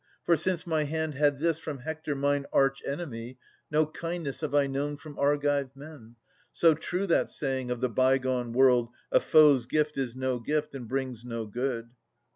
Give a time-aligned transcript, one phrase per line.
[0.23, 3.37] For, since my hand Had this from Hector mine arch enemy,
[3.69, 6.15] No kindness have I known from Argive men.
[6.51, 10.87] So true that saying of the bygone world, 'A foe's gift is no gift, and
[10.87, 11.91] brings no good.'